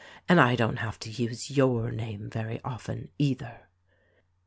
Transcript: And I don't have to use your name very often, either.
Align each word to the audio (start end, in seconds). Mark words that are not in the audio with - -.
And 0.27 0.41
I 0.41 0.55
don't 0.55 0.77
have 0.77 0.97
to 1.01 1.11
use 1.11 1.51
your 1.51 1.91
name 1.91 2.27
very 2.27 2.59
often, 2.63 3.09
either. 3.19 3.67